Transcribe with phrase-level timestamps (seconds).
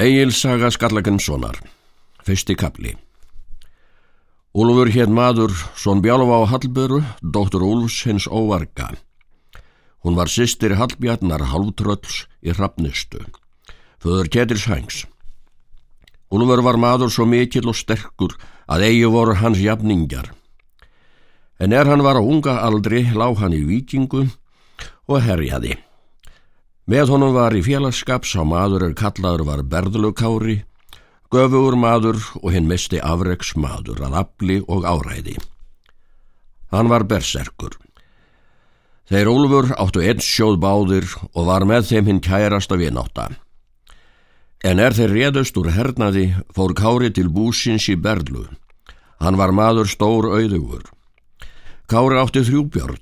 [0.00, 1.58] Egilsaga Skallagrimssonar
[2.24, 2.94] Fyrsti kapli
[4.56, 8.86] Úlfur hér maður, svon Bjálfa á Hallböru, dóttur Úlfs hins óvarga.
[10.00, 13.20] Hún var sýstir Hallbjarnar Halvtrölls í Hrafnistu,
[14.00, 15.02] föður Ketils Hængs.
[16.32, 18.38] Úlfur var maður svo mikill og sterkur
[18.72, 20.32] að eigi voru hans jafningjar.
[21.60, 24.24] En er hann var á unga aldri, lág hann í vikingu
[25.12, 25.76] og herjaði.
[26.90, 30.56] Með honum var í félagskaps á maður er kallaður var berðlukári,
[31.30, 35.36] göfugur maður og hinn misti afreiks maður að afli og áræði.
[36.74, 37.76] Hann var berserkur.
[39.06, 43.28] Þeir Úlfur áttu einn sjóð báðir og var með þeim hinn kærasta vináta.
[44.66, 48.48] En er þeir réðust úr hernaði fór Kári til búsins í Berlu.
[49.22, 50.90] Hann var maður stór auðugur.
[51.86, 52.98] Kári átti þrjúbjörn.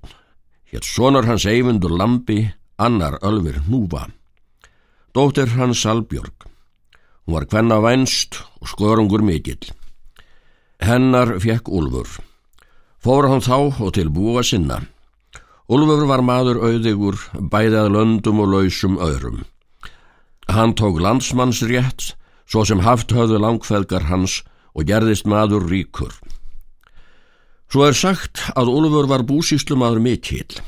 [0.68, 4.06] Hér sonar hans eifundur lampi annar Ölfur Núva.
[5.14, 6.46] Dóttir hans Salbjörg.
[7.26, 9.66] Hún var hvenna vænst og skörungur mikill.
[10.80, 12.08] Hennar fekk Úlfur.
[13.02, 14.78] Fór hann þá og til búa sinna.
[15.68, 19.42] Úlfur var maður auðigur, bæðað löndum og lausum öðrum.
[20.48, 22.14] Hann tók landsmannsrétt,
[22.48, 24.40] svo sem haft höfðu langfeðgar hans
[24.72, 26.14] og gerðist maður ríkur.
[27.68, 30.62] Svo er sagt að Úlfur var búsíslumadur mikill.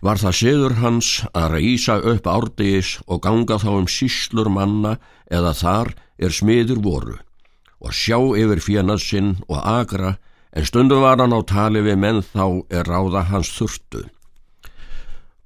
[0.00, 4.96] Var það siður hans að reysa upp árdegis og ganga þá um síslur manna
[5.28, 7.18] eða þar er smiður voru
[7.80, 10.14] og sjá yfir fjenað sinn og agra
[10.52, 14.02] en stundum var hann á tali við menn þá er ráða hans þurftu.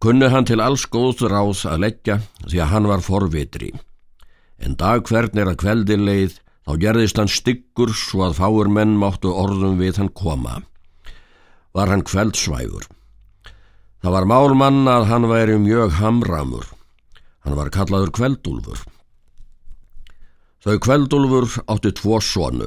[0.03, 3.71] Kunni hann til alls góð ráð að leggja því að hann var forvitri.
[4.59, 8.99] En dag hvern er að kveldin leið þá gerðist hann styggur svo að fáur menn
[9.01, 10.61] máttu orðum við hann koma.
[11.75, 12.89] Var hann kveldsvæfur.
[14.05, 16.67] Það var málmann að hann væri mjög hamramur.
[17.41, 18.83] Hann var kallaður Kveldúlfur.
[20.61, 22.67] Þau Kveldúlfur átti tvo sonu.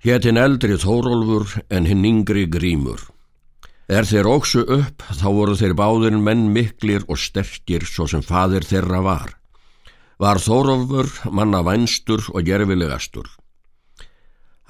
[0.00, 3.04] Héttin eldri Þórólfur en hinn yngri Grímur.
[3.84, 8.64] Er þeir óksu upp þá voru þeir báðir menn miklir og sterkir svo sem fadir
[8.64, 9.36] þeirra var.
[10.16, 13.28] Var Þórólfur manna vænstur og gerfilegastur.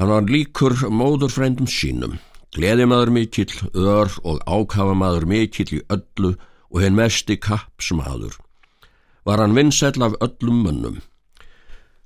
[0.03, 2.19] Hann var líkur móðurfrændum sínum.
[2.55, 6.37] Gleðimaður mikill, ör og ákafamaður mikill í öllu
[6.71, 8.37] og henn mesti kappsmaður.
[9.27, 11.01] Var hann vinsell af öllum mönnum.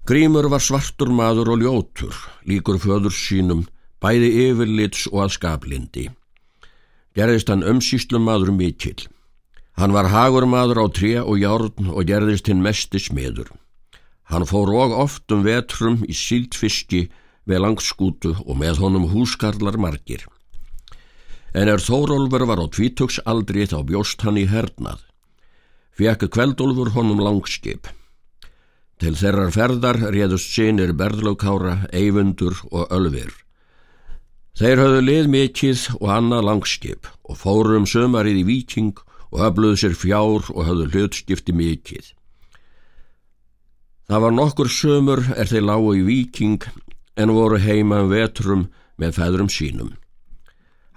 [0.08, 2.14] Grímur var svartur maður og ljótur,
[2.48, 3.66] líkur föður sínum,
[4.00, 6.06] bæði yfirlits og að skaplindi.
[7.12, 9.04] Gerðist hann umsýslum maður mikill.
[9.76, 13.52] Hann var hagur maður á tré og járn og gerðist hinn mesti smiður.
[14.32, 17.04] Hann fór og oft um vetrum í síldfiski
[17.44, 20.24] við langskútu og með honum húskarlar margir
[21.54, 25.00] en er Þórólfur var á tvítöksaldri þá bjóst hann í hernað.
[25.96, 27.88] Fjekk kveldólfur honum langskip.
[28.98, 33.30] Til þeirrar ferðar réðust sínir Berðlaukára, Eyfundur og Ölfir.
[34.58, 38.98] Þeir höfðu lið mikill og annað langskip og fórum sömarið í viking
[39.30, 42.08] og öfluðu sér fjár og höfðu hlutskipti mikill.
[44.08, 46.66] Það var nokkur sömur er þeir lágu í viking
[47.18, 48.66] en voru heima um vetrum
[48.98, 49.94] með feðrum sínum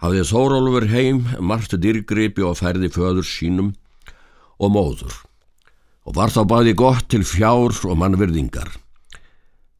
[0.01, 3.73] hafði Þórólfur heim margt dyrgripi og færði föður sínum
[4.61, 5.19] og móður
[6.05, 8.71] og var þá bæði gott til fjár og mannverðingar.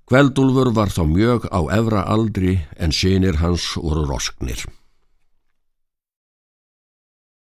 [0.06, 4.62] Kveldúlfur var þá mjög á evra aldri en sínir hans voru rosknir.